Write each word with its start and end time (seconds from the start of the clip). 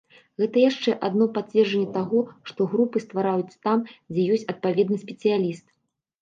Гэта 0.43 0.61
яшчэ 0.61 0.93
адно 1.07 1.27
пацверджанне 1.35 1.89
таго, 1.97 2.19
што 2.53 2.67
групы 2.71 3.03
ствараюцца 3.05 3.57
там, 3.67 3.85
дзе 4.15 4.25
ёсць 4.37 4.47
адпаведны 4.55 4.97
спецыяліст. 5.05 5.65